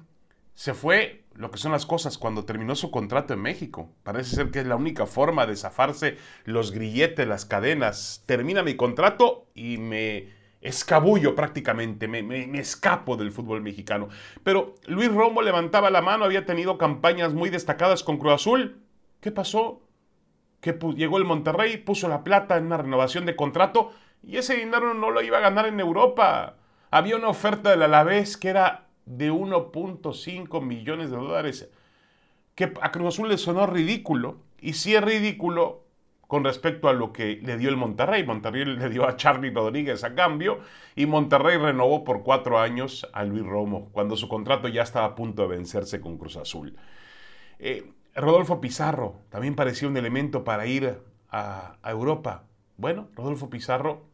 se 0.55 0.75
fue, 0.75 1.25
lo 1.35 1.51
que 1.51 1.59
son 1.59 1.73
las 1.73 1.87
cosas, 1.87 2.19
cuando 2.19 2.45
terminó 2.45 2.75
su 2.75 2.91
contrato 2.91 3.35
en 3.35 3.41
México. 3.41 3.91
Parece 4.03 4.37
ser 4.37 4.51
que 4.51 4.61
es 4.61 4.67
la 4.67 4.77
única 4.77 5.07
forma 5.07 5.47
de 5.47 5.57
zafarse 5.57 6.17
los 6.45 6.71
grilletes, 6.71 7.27
las 7.27 7.47
cadenas. 7.47 8.25
Termina 8.27 8.63
mi 8.63 8.75
contrato 8.77 9.47
y 9.55 9.79
me 9.79 10.29
escabullo 10.61 11.35
prácticamente, 11.35 12.09
me, 12.09 12.23
me, 12.23 12.59
escapo 12.59 13.17
del 13.17 13.33
fútbol 13.33 13.63
mexicano. 13.63 14.09
Pero 14.43 14.75
Luis 14.87 15.11
Romo 15.13 15.41
levantaba 15.41 15.91
la 15.91 16.03
mano, 16.03 16.25
había 16.25 16.45
tenido 16.45 16.77
campañas 16.77 17.33
muy 17.33 17.49
destacadas 17.49 18.03
con 18.03 18.19
Cruz 18.19 18.35
Azul. 18.35 18.83
¿Qué 19.21 19.31
pasó? 19.33 19.83
que 20.61 20.79
llegó 20.95 21.17
el 21.19 21.25
Monterrey, 21.25 21.79
puso 21.79 22.09
la 22.09 22.23
plata 22.23 22.57
en 22.57 22.67
una 22.67 22.77
renovación 22.77 23.27
de 23.27 23.37
contrato 23.37 23.93
y 24.23 24.37
ese 24.37 24.57
dinero 24.57 24.95
no 24.95 25.11
lo 25.11 25.23
iba 25.23 25.39
a 25.39 25.43
ganar 25.43 25.67
en 25.67 25.81
Europa. 25.81 26.57
Había 26.91 27.17
una 27.17 27.29
oferta 27.29 27.71
del 27.71 27.83
Alavés 27.83 28.37
que 28.37 28.49
era 28.49 28.87
de 29.07 29.33
1.5 29.33 30.63
millones 30.63 31.11
de 31.11 31.17
dólares, 31.17 31.71
que 32.55 32.73
a 32.81 32.93
Cruz 32.93 33.15
Azul 33.15 33.29
le 33.29 33.39
sonó 33.39 33.67
ridículo. 33.67 34.39
Y 34.61 34.75
sí 34.75 34.95
es 34.95 35.03
ridículo 35.03 35.85
con 36.31 36.45
respecto 36.45 36.89
a 36.89 36.93
lo 36.93 37.13
que 37.13 37.41
le 37.43 37.57
dio 37.57 37.71
el 37.71 37.77
Monterrey. 37.77 38.25
Monterrey 38.25 38.65
le 38.65 38.89
dio 38.89 39.05
a 39.09 39.17
Charlie 39.17 39.51
Rodríguez 39.51 40.05
a 40.05 40.15
cambio 40.15 40.61
y 40.95 41.07
Monterrey 41.07 41.57
renovó 41.57 42.05
por 42.05 42.23
cuatro 42.23 42.61
años 42.61 43.09
a 43.13 43.25
Luis 43.25 43.45
Romo, 43.45 43.89
cuando 43.91 44.17
su 44.17 44.29
contrato 44.29 44.69
ya 44.69 44.83
estaba 44.83 45.07
a 45.07 45.15
punto 45.17 45.43
de 45.43 45.49
vencerse 45.49 46.01
con 46.01 46.19
Cruz 46.19 46.37
Azul. 46.37 46.77
Eh, 47.59 47.91
Rodolfo 48.15 48.61
Pizarro 48.61 49.17
también 49.29 49.57
parecía 49.57 49.89
un 49.89 49.97
elemento 49.97 50.45
para 50.45 50.67
ir 50.67 51.03
a, 51.31 51.77
Europa. 51.85 52.45
Bueno, 52.77 53.09
Rodolfo 53.17 53.51
Pizarro 53.51 54.05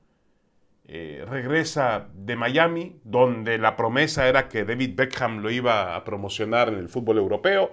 eh, 0.88 1.24
regresa 1.28 2.08
de 2.14 2.36
Miami, 2.36 3.00
donde 3.04 3.58
la 3.58 3.76
promesa 3.76 4.28
era 4.28 4.48
que 4.48 4.64
David 4.64 4.94
Beckham 4.96 5.38
lo 5.38 5.50
iba 5.50 5.96
a 5.96 6.04
promocionar 6.04 6.68
en 6.68 6.78
el 6.78 6.88
fútbol 6.88 7.18
europeo 7.18 7.70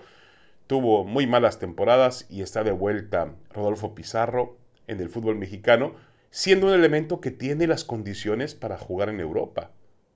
tuvo 0.67 1.03
muy 1.03 1.27
malas 1.27 1.59
temporadas 1.59 2.25
y 2.29 2.41
está 2.41 2.63
de 2.63 2.71
vuelta 2.71 3.35
Rodolfo 3.51 3.95
Pizarro 3.95 4.57
en 4.87 4.99
el 4.99 5.09
fútbol 5.09 5.35
mexicano, 5.35 5.95
siendo 6.29 6.67
un 6.67 6.73
elemento 6.73 7.21
que 7.21 7.31
tiene 7.31 7.67
las 7.67 7.83
condiciones 7.83 8.55
para 8.55 8.77
jugar 8.77 9.09
en 9.09 9.19
Europa. 9.19 9.71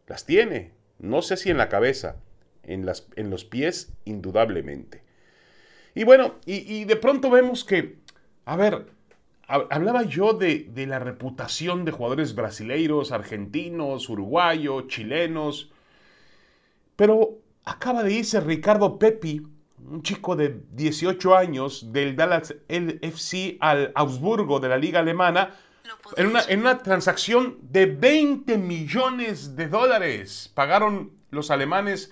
Las 0.07 0.25
tiene, 0.25 0.71
no 0.99 1.21
sé 1.21 1.37
si 1.37 1.49
en 1.49 1.57
la 1.57 1.69
cabeza, 1.69 2.17
en, 2.63 2.85
las, 2.85 3.07
en 3.15 3.29
los 3.29 3.45
pies 3.45 3.93
indudablemente. 4.05 5.03
Y 5.93 6.03
bueno, 6.03 6.35
y, 6.45 6.85
de 6.85 6.95
pronto 6.95 7.29
vemos 7.29 7.63
que, 7.63 7.97
a 8.45 8.55
ver, 8.55 8.85
hablaba 9.47 10.03
yo 10.03 10.33
de, 10.33 10.69
de 10.73 10.85
la 10.85 10.99
reputación 10.99 11.85
de 11.85 11.91
jugadores 11.91 12.35
brasileiros, 12.35 13.11
argentinos, 13.11 14.09
uruguayos, 14.09 14.87
chilenos, 14.87 15.71
pero 16.95 17.39
acaba 17.63 18.03
de 18.03 18.13
irse 18.13 18.41
Ricardo 18.41 18.99
Pepi, 18.99 19.45
un 19.89 20.01
chico 20.03 20.35
de 20.35 20.63
18 20.71 21.35
años 21.35 21.93
del 21.93 22.15
Dallas 22.15 22.55
LFC 22.67 23.57
al 23.59 23.91
Augsburgo 23.95 24.59
de 24.59 24.69
la 24.69 24.77
liga 24.77 24.99
alemana 24.99 25.55
en 26.17 26.27
una, 26.27 26.41
en 26.47 26.59
una 26.59 26.79
transacción 26.79 27.57
de 27.61 27.85
20 27.85 28.57
millones 28.57 29.55
de 29.55 29.67
dólares. 29.69 30.51
Pagaron 30.53 31.11
los 31.29 31.51
alemanes 31.51 32.11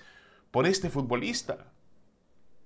por 0.50 0.66
este 0.66 0.88
futbolista. 0.88 1.72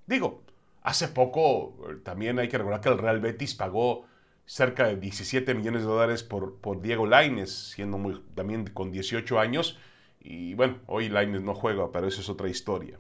Digo, 0.07 0.43
hace 0.83 1.09
poco 1.09 1.77
también 2.05 2.39
hay 2.39 2.49
que 2.49 2.59
recordar 2.59 2.81
que 2.81 2.89
el 2.89 2.99
Real 2.99 3.21
Betis 3.21 3.55
pagó 3.55 4.07
cerca 4.51 4.89
de 4.89 4.97
17 4.97 5.55
millones 5.55 5.83
de 5.83 5.89
dólares 5.89 6.25
por, 6.25 6.57
por 6.57 6.83
Diego 6.83 7.07
Laines, 7.07 7.71
siendo 7.71 7.99
muy, 7.99 8.21
también 8.35 8.67
con 8.67 8.91
18 8.91 9.39
años. 9.39 9.79
Y 10.19 10.55
bueno, 10.55 10.79
hoy 10.89 11.09
Laines 11.09 11.43
no 11.43 11.55
juega, 11.55 11.93
pero 11.93 12.09
eso 12.09 12.21
es 12.21 12.29
otra 12.29 12.49
historia. 12.49 12.99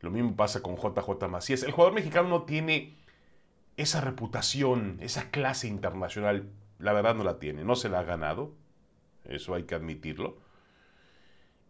Lo 0.00 0.10
mismo 0.10 0.34
pasa 0.34 0.60
con 0.60 0.74
JJ 0.74 1.28
Macías. 1.28 1.62
El 1.62 1.70
jugador 1.70 1.94
mexicano 1.94 2.28
no 2.28 2.42
tiene 2.42 2.96
esa 3.76 4.00
reputación, 4.00 4.96
esa 5.00 5.30
clase 5.30 5.68
internacional. 5.68 6.50
La 6.80 6.92
verdad 6.92 7.14
no 7.14 7.22
la 7.22 7.38
tiene, 7.38 7.62
no 7.62 7.76
se 7.76 7.88
la 7.88 8.00
ha 8.00 8.04
ganado. 8.04 8.52
Eso 9.24 9.54
hay 9.54 9.62
que 9.62 9.76
admitirlo. 9.76 10.38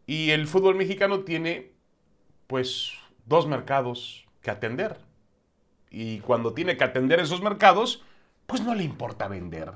Y 0.07 0.31
el 0.31 0.47
fútbol 0.47 0.75
mexicano 0.75 1.21
tiene, 1.21 1.73
pues, 2.47 2.95
dos 3.27 3.47
mercados 3.47 4.25
que 4.41 4.51
atender. 4.51 4.97
Y 5.91 6.21
cuando 6.21 6.55
tiene 6.55 6.79
que 6.79 6.85
atender 6.85 7.21
esos 7.21 7.43
mercados, 7.43 8.03
pues 8.47 8.61
no 8.63 8.75
le 8.75 8.85
importa 8.85 9.29
vender. 9.29 9.73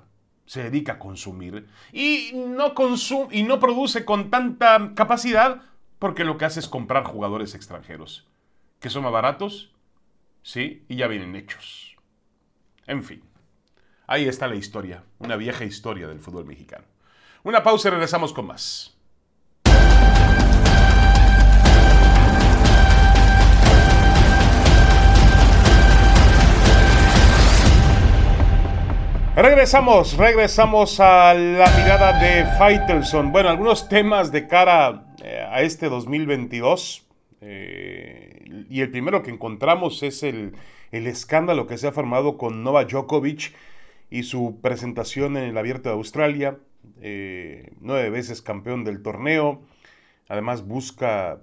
Se 0.47 0.63
dedica 0.63 0.93
a 0.93 0.99
consumir. 0.99 1.67
Y 1.93 2.33
no, 2.35 2.73
y 3.33 3.43
no 3.43 3.59
produce 3.59 4.05
con 4.05 4.31
tanta 4.31 4.93
capacidad 4.95 5.63
porque 5.99 6.25
lo 6.25 6.39
que 6.39 6.45
hace 6.45 6.61
es 6.61 6.69
comprar 6.69 7.05
jugadores 7.05 7.55
extranjeros 7.55 8.27
que 8.81 8.91
son 8.91 9.03
más 9.03 9.13
baratos, 9.13 9.73
sí, 10.43 10.85
y 10.89 10.97
ya 10.97 11.09
vienen 11.09 11.37
hechos. 11.37 11.97
En 12.87 13.03
fin, 13.03 13.23
ahí 14.07 14.29
está 14.29 14.47
la 14.47 14.55
historia, 14.55 15.05
una 15.19 15.37
vieja 15.37 15.65
historia 15.65 16.07
del 16.07 16.21
fútbol 16.21 16.45
mexicano. 16.45 16.85
Una 17.43 17.63
pausa 17.63 17.89
y 17.89 17.91
regresamos 17.93 18.33
con 18.33 18.47
más. 18.47 18.96
Regresamos, 29.57 30.19
regresamos 30.19 31.01
a 31.01 31.33
la 31.33 31.71
mirada 31.79 32.21
de 32.21 32.45
Faitelson. 32.59 33.33
Bueno, 33.33 33.49
algunos 33.49 33.89
temas 33.89 34.31
de 34.31 34.47
cara 34.47 35.15
eh, 35.25 35.47
a 35.51 35.63
este 35.63 35.89
2022. 35.89 37.07
Eh, 37.41 38.45
y 38.69 38.83
el 38.83 38.91
primero 38.91 39.23
que 39.23 39.31
encontramos 39.31 40.03
es 40.03 40.23
el, 40.23 40.53
escándalo 40.93 41.67
que 41.67 41.79
se 41.79 41.89
ha 41.89 41.93
formado 41.93 42.37
con 42.37 42.63
Nova 42.65 42.85
Djokovic 42.85 43.55
y 44.11 44.25
su 44.25 44.59
presentación 44.61 45.39
en 45.39 45.45
el 45.45 45.57
Abierto 45.57 45.89
de 45.89 45.95
Australia, 45.95 46.59
eh, 47.01 47.73
nueve 47.81 48.11
veces 48.11 48.43
campeón 48.43 48.85
del 48.85 49.01
torneo. 49.01 49.63
Además 50.29 50.67
busca 50.67 51.41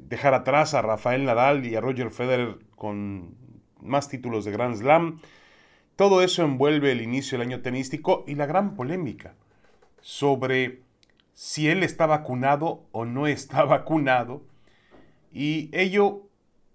dejar 0.00 0.34
atrás 0.34 0.74
a 0.74 0.82
Rafael 0.82 1.24
Nadal 1.24 1.64
y 1.64 1.76
a 1.76 1.80
Roger 1.80 2.10
Federer 2.10 2.58
con 2.74 3.36
más 3.80 4.08
títulos 4.08 4.44
de 4.44 4.50
Grand 4.50 4.74
Slam. 4.74 5.20
Todo 5.96 6.22
eso 6.22 6.42
envuelve 6.42 6.90
el 6.92 7.00
inicio 7.00 7.38
del 7.38 7.48
año 7.48 7.62
tenístico 7.62 8.24
y 8.26 8.34
la 8.34 8.46
gran 8.46 8.74
polémica 8.74 9.34
sobre 10.00 10.80
si 11.34 11.68
él 11.68 11.82
está 11.82 12.06
vacunado 12.06 12.84
o 12.92 13.04
no 13.04 13.26
está 13.26 13.64
vacunado. 13.64 14.42
Y 15.32 15.70
ello 15.72 16.22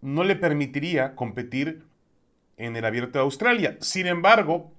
no 0.01 0.23
le 0.23 0.35
permitiría 0.35 1.15
competir 1.15 1.83
en 2.57 2.75
el 2.75 2.85
Abierto 2.85 3.19
de 3.19 3.23
Australia. 3.23 3.77
Sin 3.81 4.07
embargo, 4.07 4.71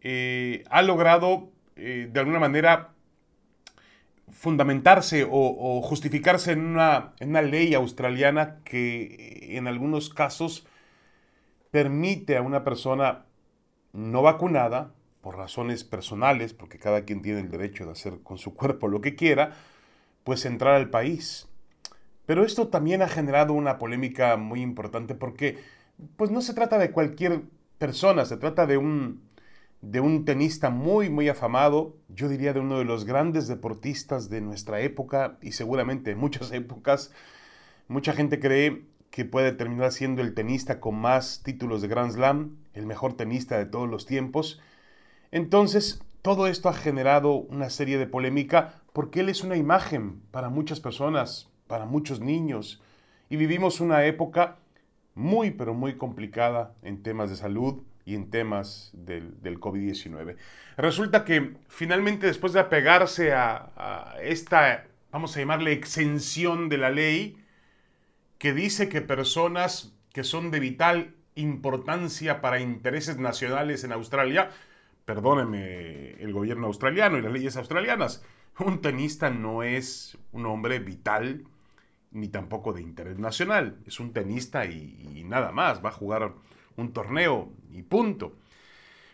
eh, 0.00 0.64
ha 0.70 0.82
logrado 0.82 1.50
eh, 1.76 2.08
de 2.10 2.20
alguna 2.20 2.38
manera 2.38 2.94
fundamentarse 4.32 5.26
o, 5.28 5.82
justificarse 5.82 6.52
en 6.52 6.60
una, 6.60 7.14
en 7.18 7.30
una, 7.30 7.42
ley 7.42 7.74
australiana 7.74 8.58
que 8.64 9.56
en 9.56 9.66
algunos 9.66 10.08
casos 10.08 10.66
permite 11.70 12.36
a 12.36 12.42
una 12.42 12.62
persona 12.62 13.24
no 13.92 14.22
vacunada, 14.22 14.92
por 15.20 15.36
razones 15.36 15.84
personales, 15.84 16.54
porque 16.54 16.78
cada 16.78 17.04
quien 17.04 17.22
tiene 17.22 17.40
el 17.40 17.50
derecho 17.50 17.84
de 17.84 17.92
hacer 17.92 18.20
con 18.22 18.38
su 18.38 18.54
cuerpo 18.56 18.88
lo 18.88 19.00
que 19.00 19.14
quiera, 19.14 19.52
pues 20.24 20.44
entrar 20.44 20.74
al 20.74 20.90
país. 20.90 21.48
Pero 22.26 22.44
esto 22.44 22.68
también 22.68 23.02
ha 23.02 23.08
generado 23.08 23.52
una 23.52 23.78
polémica 23.78 24.36
muy 24.36 24.60
importante 24.60 25.14
porque 25.14 25.58
pues 26.16 26.30
no 26.30 26.40
se 26.40 26.54
trata 26.54 26.78
de 26.78 26.92
cualquier 26.92 27.42
persona, 27.78 28.24
se 28.24 28.36
trata 28.36 28.66
de 28.66 28.76
un, 28.76 29.22
de 29.80 30.00
un 30.00 30.24
tenista 30.24 30.70
muy, 30.70 31.10
muy 31.10 31.28
afamado, 31.28 31.96
yo 32.08 32.28
diría 32.28 32.52
de 32.52 32.60
uno 32.60 32.78
de 32.78 32.84
los 32.84 33.04
grandes 33.04 33.48
deportistas 33.48 34.30
de 34.30 34.40
nuestra 34.40 34.80
época 34.80 35.38
y 35.42 35.52
seguramente 35.52 36.10
de 36.10 36.16
muchas 36.16 36.52
épocas. 36.52 37.12
Mucha 37.88 38.12
gente 38.12 38.38
cree 38.38 38.84
que 39.10 39.24
puede 39.24 39.52
terminar 39.52 39.90
siendo 39.90 40.22
el 40.22 40.34
tenista 40.34 40.78
con 40.78 40.94
más 40.94 41.42
títulos 41.42 41.82
de 41.82 41.88
Grand 41.88 42.12
Slam, 42.12 42.56
el 42.74 42.86
mejor 42.86 43.14
tenista 43.14 43.58
de 43.58 43.66
todos 43.66 43.88
los 43.88 44.06
tiempos. 44.06 44.60
Entonces, 45.30 46.02
todo 46.22 46.46
esto 46.46 46.68
ha 46.68 46.74
generado 46.74 47.32
una 47.32 47.70
serie 47.70 47.98
de 47.98 48.06
polémica 48.06 48.74
porque 48.92 49.20
él 49.20 49.28
es 49.28 49.42
una 49.42 49.56
imagen 49.56 50.20
para 50.30 50.48
muchas 50.48 50.80
personas, 50.80 51.48
para 51.66 51.86
muchos 51.86 52.20
niños 52.20 52.82
y 53.28 53.36
vivimos 53.36 53.80
una 53.80 54.04
época 54.04 54.56
muy, 55.14 55.50
pero 55.52 55.72
muy 55.72 55.96
complicada 55.96 56.74
en 56.82 57.02
temas 57.02 57.30
de 57.30 57.36
salud 57.36 57.82
y 58.04 58.14
en 58.14 58.30
temas 58.30 58.90
del, 58.92 59.40
COVID-19. 59.60 60.36
Resulta 60.76 61.24
que 61.24 61.54
finalmente 61.68 62.26
después 62.26 62.52
de 62.52 62.60
apegarse 62.60 63.32
a, 63.32 63.70
a 63.76 64.20
esta, 64.20 64.86
vamos 65.12 65.36
a 65.36 65.40
llamarle 65.40 65.72
exención 65.72 66.68
de 66.68 66.78
la 66.78 66.90
ley, 66.90 67.36
que 68.38 68.52
dice 68.52 68.88
que 68.88 69.00
personas 69.00 69.94
que 70.12 70.24
son 70.24 70.50
de 70.50 70.60
vital 70.60 71.14
importancia 71.40 72.40
para 72.40 72.60
intereses 72.60 73.18
nacionales 73.18 73.84
en 73.84 73.92
Australia, 73.92 74.50
perdóneme 75.04 76.12
el 76.20 76.32
gobierno 76.32 76.66
australiano 76.66 77.18
y 77.18 77.22
las 77.22 77.32
leyes 77.32 77.56
australianas, 77.56 78.22
un 78.58 78.80
tenista 78.80 79.30
no 79.30 79.62
es 79.62 80.18
un 80.32 80.46
hombre 80.46 80.78
vital 80.78 81.44
ni 82.10 82.28
tampoco 82.28 82.72
de 82.72 82.82
interés 82.82 83.18
nacional. 83.18 83.78
Es 83.86 84.00
un 84.00 84.12
tenista 84.12 84.66
y, 84.66 85.24
nada 85.26 85.52
más, 85.52 85.84
va 85.84 85.90
a 85.90 85.92
jugar 85.92 86.34
un 86.76 86.92
torneo 86.92 87.52
y 87.72 87.82
punto. 87.82 88.36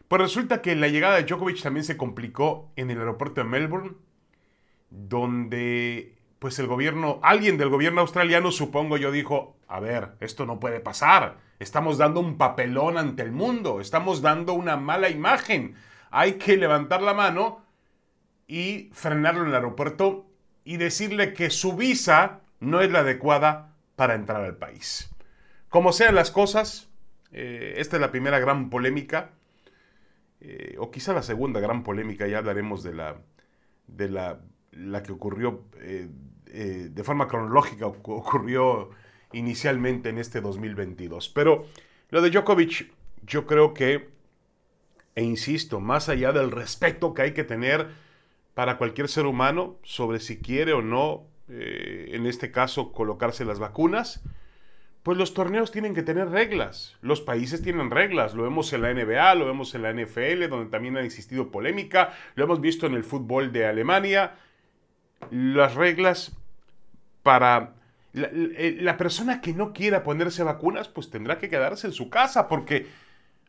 Pues 0.09 0.23
resulta 0.23 0.63
que 0.63 0.75
la 0.77 0.89
llegada 0.89 1.17
de 1.17 1.25
Djokovic 1.25 1.63
también 1.63 1.85
se 1.85 1.97
complicó 1.97 2.73
en 2.77 2.91
el 2.91 2.99
aeropuerto 2.99 3.43
de 3.43 3.49
Melbourne, 3.49 3.93
donde 4.91 6.15
pues 6.39 6.59
el 6.59 6.67
gobierno, 6.67 7.19
alguien 7.23 7.57
del 7.59 7.71
gobierno 7.71 8.03
australiano, 8.03 8.53
supongo 8.53 8.97
yo, 8.99 9.11
dijo, 9.11 9.57
a 9.69 9.81
ver, 9.81 10.13
esto 10.21 10.47
no 10.47 10.61
puede 10.61 10.81
pasar. 10.81 11.39
Estamos 11.59 11.97
dando 11.97 12.21
un 12.21 12.37
papelón 12.37 12.99
ante 12.99 13.23
el 13.23 13.33
mundo, 13.33 13.81
estamos 13.81 14.21
dando 14.21 14.53
una 14.53 14.77
mala 14.77 15.09
imagen. 15.09 15.75
Hay 16.11 16.35
que 16.35 16.57
levantar 16.57 17.03
la 17.03 17.15
mano 17.15 17.65
y 18.47 18.91
frenarlo 18.93 19.43
en 19.43 19.49
el 19.49 19.55
aeropuerto 19.55 20.27
y 20.65 20.77
decirle 20.77 21.33
que 21.33 21.51
su 21.51 21.75
visa 21.75 22.41
no 22.61 22.81
es 22.81 22.91
la 22.91 23.01
adecuada 23.01 23.75
para 23.97 24.15
entrar 24.15 24.43
al 24.43 24.57
país. 24.57 25.11
Como 25.71 25.93
sean 25.93 26.15
las 26.15 26.31
cosas, 26.31 26.89
eh, 27.33 27.75
esta 27.79 27.97
es 27.97 28.01
la 28.01 28.11
primera 28.11 28.39
gran 28.39 28.69
polémica, 28.69 29.31
eh, 30.41 30.77
o 30.79 30.91
quizá 30.91 31.13
la 31.13 31.23
segunda 31.23 31.61
gran 31.61 31.83
polémica, 31.83 32.27
ya 32.27 32.39
hablaremos 32.39 32.83
de 32.83 32.95
la, 32.95 33.17
de 33.87 34.09
la, 34.11 34.41
la 34.73 35.03
que 35.03 35.13
ocurrió 35.13 35.65
eh, 35.79 36.09
de 36.49 37.05
forma 37.05 37.29
cronológica, 37.29 37.87
ocurrió 37.87 38.91
inicialmente 39.33 40.09
en 40.09 40.19
este 40.19 40.41
2022. 40.41 41.29
Pero 41.31 41.67
lo 42.11 42.23
de 42.23 42.31
Djokovic, 42.31 42.93
yo 43.27 43.47
creo 43.47 43.75
que, 43.75 44.09
e 45.15 45.23
insisto, 45.23 45.81
más 45.81 46.09
allá 46.09 46.33
del 46.33 46.51
respeto 46.51 47.15
que 47.15 47.23
hay 47.23 47.33
que 47.33 47.45
tener 47.45 47.89
para 48.55 48.79
cualquier 48.79 49.09
ser 49.09 49.27
humano 49.27 49.77
sobre 49.83 50.21
si 50.21 50.41
quiere 50.41 50.73
o 50.73 50.83
no, 50.83 51.25
eh, 51.49 52.11
en 52.13 52.27
este 52.27 52.51
caso, 52.51 52.93
colocarse 52.93 53.45
las 53.45 53.59
vacunas, 53.59 54.23
pues 55.03 55.17
los 55.19 55.35
torneos 55.35 55.71
tienen 55.71 55.95
que 55.95 56.03
tener 56.03 56.31
reglas. 56.31 56.97
Los 57.01 57.21
países 57.21 57.63
tienen 57.63 57.93
reglas. 57.93 58.35
Lo 58.35 58.43
vemos 58.43 58.73
en 58.73 58.83
la 58.83 58.93
NBA, 58.93 59.37
lo 59.37 59.47
vemos 59.47 59.73
en 59.77 59.83
la 59.83 59.93
NFL, 59.93 60.49
donde 60.49 60.69
también 60.69 60.97
ha 60.97 61.03
existido 61.03 61.53
polémica. 61.53 62.13
Lo 62.35 62.43
hemos 62.43 62.61
visto 62.61 62.87
en 62.87 62.95
el 62.95 63.05
fútbol 63.05 63.53
de 63.53 63.67
Alemania. 63.67 64.35
Las 65.31 65.77
reglas 65.77 66.37
para 67.23 67.76
eh, 68.17 68.79
la, 68.81 68.97
persona 68.97 69.43
que 69.43 69.53
no 69.53 69.75
quiera 69.75 70.03
ponerse 70.03 70.43
vacunas, 70.43 70.89
pues 70.89 71.11
tendrá 71.11 71.39
que 71.39 71.51
quedarse 71.51 71.87
en 71.87 71.93
su 71.93 72.09
casa, 72.09 72.49
porque. 72.49 72.87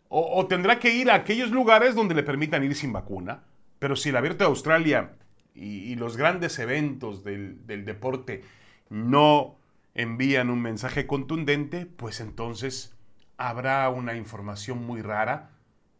O, 0.09 0.47
tendrá 0.47 0.79
que 0.79 0.93
ir 0.93 1.12
a 1.12 1.15
aquellos 1.15 1.51
lugares 1.51 1.93
donde 1.93 2.15
le 2.15 2.24
permitan 2.24 2.63
ir 2.63 2.75
sin 2.75 2.93
vacuna. 2.93 3.43
Pero 3.79 3.97
si 3.97 4.09
el 4.09 4.15
Abierto 4.15 4.45
de 4.45 4.50
Australia 4.50 5.15
y, 5.53 5.95
los 5.95 6.15
grandes 6.15 6.59
eventos 6.59 7.25
del, 7.25 7.65
deporte 7.65 8.43
no 8.89 9.57
envían 9.95 10.50
un 10.50 10.62
mensaje 10.62 11.07
contundente, 11.07 11.86
pues 11.86 12.21
entonces 12.21 12.95
habrá 13.36 13.89
una 13.89 14.15
información 14.15 14.86
muy 14.86 15.01
rara 15.01 15.51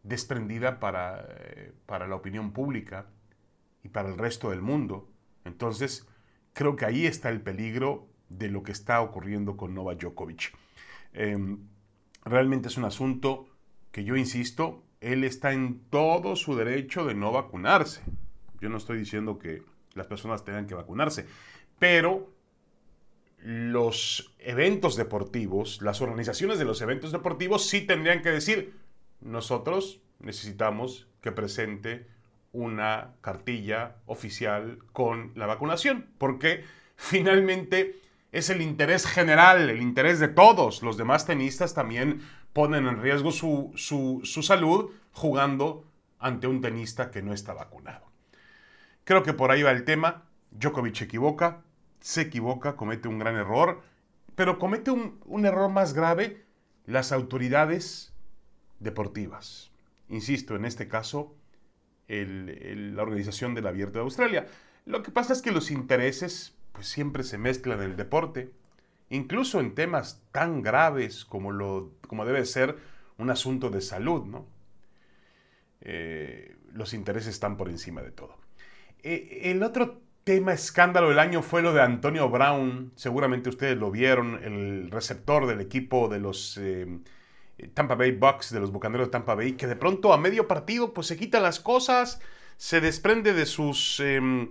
desprendida 0.04 0.80
para, 0.80 1.26
eh, 1.40 1.72
para 1.84 2.08
la 2.08 2.16
opinión 2.16 2.52
pública 2.52 3.06
y 3.82 3.88
para 3.88 4.08
el 4.08 4.16
resto 4.16 4.50
del 4.50 4.62
mundo. 4.62 5.10
Entonces, 5.44 6.08
creo 6.54 6.76
que 6.76 6.86
ahí 6.86 7.06
está 7.06 7.28
el 7.28 7.42
peligro 7.42 8.07
de 8.28 8.48
lo 8.48 8.62
que 8.62 8.72
está 8.72 9.00
ocurriendo 9.00 9.56
con 9.56 9.74
Novak 9.74 10.00
Djokovic. 10.00 10.52
Em, 11.12 11.58
realmente 12.24 12.68
es 12.68 12.76
un 12.76 12.84
asunto 12.84 13.48
que 13.92 14.04
yo 14.04 14.16
insisto, 14.16 14.82
él 15.00 15.24
está 15.24 15.52
en 15.52 15.80
todo 15.90 16.36
su 16.36 16.56
derecho 16.56 17.04
de 17.04 17.14
no 17.14 17.32
vacunarse. 17.32 18.02
Yo 18.60 18.68
no 18.68 18.76
estoy 18.76 18.98
diciendo 18.98 19.38
que 19.38 19.62
las 19.94 20.06
personas 20.06 20.44
tengan 20.44 20.66
que 20.66 20.74
vacunarse, 20.74 21.26
pero 21.78 22.30
los 23.38 24.34
eventos 24.40 24.96
deportivos, 24.96 25.80
las 25.80 26.00
organizaciones 26.00 26.58
de 26.58 26.64
los 26.64 26.82
eventos 26.82 27.12
deportivos 27.12 27.66
sí 27.66 27.82
tendrían 27.82 28.20
que 28.20 28.30
decir, 28.30 28.74
nosotros 29.20 30.00
necesitamos 30.18 31.08
que 31.20 31.32
presente 31.32 32.06
una 32.52 33.14
cartilla 33.20 33.96
oficial 34.06 34.78
con 34.92 35.32
la 35.36 35.46
vacunación, 35.46 36.06
porque 36.18 36.64
finalmente 36.96 37.94
es 38.32 38.50
el 38.50 38.60
interés 38.60 39.06
general, 39.06 39.70
el 39.70 39.80
interés 39.80 40.18
de 40.18 40.28
todos. 40.28 40.82
Los 40.82 40.96
demás 40.96 41.26
tenistas 41.26 41.74
también 41.74 42.20
ponen 42.52 42.86
en 42.86 43.00
riesgo 43.00 43.30
su, 43.32 43.72
su, 43.74 44.42
salud 44.42 44.90
jugando 45.12 45.84
ante 46.18 46.46
un 46.46 46.60
tenista 46.60 47.10
que 47.10 47.22
no 47.22 47.32
está 47.32 47.54
vacunado. 47.54 48.06
Creo 49.04 49.22
que 49.22 49.32
por 49.32 49.50
ahí 49.50 49.62
va 49.62 49.70
el 49.70 49.84
tema. 49.84 50.24
Djokovic 50.50 51.02
equivoca, 51.02 51.62
se 52.00 52.22
equivoca, 52.22 52.76
comete 52.76 53.08
un 53.08 53.18
gran 53.18 53.36
error, 53.36 53.82
pero 54.34 54.58
comete 54.58 54.90
un, 54.90 55.46
error 55.46 55.70
más 55.70 55.94
grave 55.94 56.44
las 56.84 57.12
autoridades 57.12 58.12
deportivas. 58.80 59.70
Insisto, 60.08 60.56
en 60.56 60.64
este 60.64 60.88
caso, 60.88 61.34
la 62.08 63.02
organización 63.02 63.54
del 63.54 63.66
Abierto 63.66 63.98
de 63.98 64.04
Australia. 64.04 64.46
Lo 64.86 65.02
que 65.02 65.10
pasa 65.10 65.34
es 65.34 65.42
que 65.42 65.52
los 65.52 65.70
intereses 65.70 66.57
siempre 66.82 67.22
se 67.22 67.38
mezcla 67.38 67.74
en 67.74 67.82
el 67.82 67.96
deporte, 67.96 68.52
incluso 69.10 69.60
en 69.60 69.74
temas 69.74 70.22
tan 70.32 70.62
graves 70.62 71.24
como, 71.24 71.52
lo, 71.52 71.92
como 72.06 72.24
debe 72.24 72.44
ser 72.44 72.76
un 73.16 73.30
asunto 73.30 73.70
de 73.70 73.80
salud, 73.80 74.24
¿no? 74.24 74.46
Eh, 75.80 76.56
los 76.72 76.94
intereses 76.94 77.30
están 77.30 77.56
por 77.56 77.68
encima 77.68 78.02
de 78.02 78.10
todo. 78.10 78.36
Eh, 79.02 79.40
el 79.44 79.62
otro 79.62 80.00
tema 80.24 80.52
escándalo 80.52 81.08
del 81.08 81.18
año 81.18 81.42
fue 81.42 81.62
lo 81.62 81.72
de 81.72 81.80
Antonio 81.80 82.28
Brown, 82.28 82.92
seguramente 82.96 83.48
ustedes 83.48 83.78
lo 83.78 83.90
vieron, 83.90 84.42
el 84.44 84.90
receptor 84.90 85.46
del 85.46 85.60
equipo 85.60 86.08
de 86.08 86.18
los 86.18 86.58
eh, 86.58 86.86
Tampa 87.74 87.94
Bay 87.94 88.12
Bucks, 88.12 88.52
de 88.52 88.60
los 88.60 88.70
Bucaneros 88.70 89.08
de 89.08 89.12
Tampa 89.12 89.34
Bay, 89.34 89.52
que 89.52 89.66
de 89.66 89.76
pronto 89.76 90.12
a 90.12 90.18
medio 90.18 90.46
partido 90.46 90.92
pues 90.92 91.06
se 91.06 91.16
quita 91.16 91.40
las 91.40 91.60
cosas, 91.60 92.20
se 92.56 92.80
desprende 92.80 93.32
de 93.32 93.46
sus 93.46 94.00
em, 94.00 94.50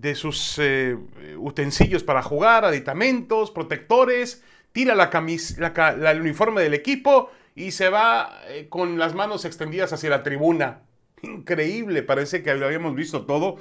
de 0.00 0.14
sus 0.14 0.58
eh, 0.58 0.96
utensilios 1.36 2.02
para 2.02 2.22
jugar, 2.22 2.64
aditamentos, 2.64 3.50
protectores, 3.50 4.42
tira 4.72 4.94
la 4.94 5.10
la, 5.58 6.10
el 6.10 6.20
uniforme 6.20 6.62
del 6.62 6.74
equipo 6.74 7.30
y 7.54 7.72
se 7.72 7.88
va 7.88 8.40
eh, 8.48 8.68
con 8.68 8.98
las 8.98 9.14
manos 9.14 9.44
extendidas 9.44 9.92
hacia 9.92 10.10
la 10.10 10.22
tribuna. 10.22 10.82
Increíble, 11.22 12.02
parece 12.02 12.42
que 12.42 12.54
lo 12.54 12.66
habíamos 12.66 12.94
visto 12.94 13.26
todo, 13.26 13.56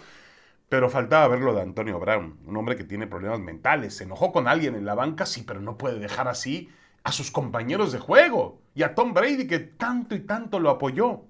pero 0.70 0.90
faltaba 0.90 1.28
verlo 1.28 1.54
de 1.54 1.62
Antonio 1.62 2.00
Brown, 2.00 2.40
un 2.46 2.58
hombre 2.58 2.76
que 2.76 2.84
tiene 2.84 3.08
problemas 3.08 3.40
mentales. 3.40 3.96
Se 3.98 4.06
enojó 4.06 4.32
con 4.32 4.48
alguien 4.48 4.76
en 4.76 4.86
la 4.86 4.96
banca, 4.96 5.26
sí, 5.26 5.44
pero 5.46 5.60
no 5.60 5.78
puede 5.78 6.00
dejar 6.00 6.28
así 6.28 6.70
a 7.04 7.12
sus 7.12 7.32
compañeros 7.32 7.92
de 7.92 8.00
juego 8.00 8.62
y 8.74 8.84
a 8.84 8.96
Tom 8.96 9.14
Brady 9.14 9.48
que 9.48 9.60
tanto 9.60 10.16
y 10.16 10.22
tanto 10.22 10.60
lo 10.60 10.70
apoyó. 10.70 11.26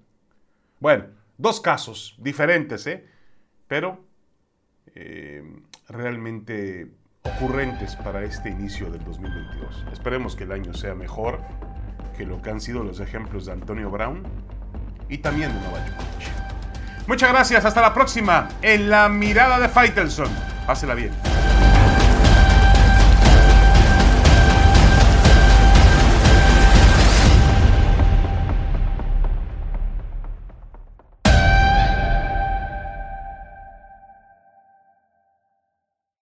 Bueno, 0.80 1.06
dos 1.38 1.60
casos 1.60 2.16
diferentes, 2.20 2.86
¿eh? 2.88 3.08
Pero 3.68 4.04
eh, 4.96 5.44
realmente 5.90 6.92
ocurrentes 7.24 7.96
para 7.98 8.24
este 8.24 8.50
inicio 8.50 8.90
del 8.90 9.04
2022. 9.04 9.86
Esperemos 9.92 10.36
que 10.36 10.44
el 10.44 10.52
año 10.52 10.74
sea 10.74 10.96
mejor 10.96 11.40
que 12.18 12.26
lo 12.26 12.42
que 12.42 12.50
han 12.50 12.62
sido 12.62 12.84
los 12.84 13.00
ejemplos 13.00 13.46
de 13.46 13.54
Antonio 13.54 13.90
Brown 13.90 14.24
y 15.10 15.20
también 15.20 15.54
de 15.54 15.60
Novak 15.62 15.86
Djokovic. 15.88 17.08
Muchas 17.08 17.30
gracias, 17.30 17.66
hasta 17.66 17.82
la 17.82 17.94
próxima 17.94 18.48
en 18.62 18.90
la 18.90 19.10
mirada 19.10 19.60
de 19.60 19.68
Faitelson. 19.68 20.30
Pásela 20.66 20.96
bien. 20.96 21.12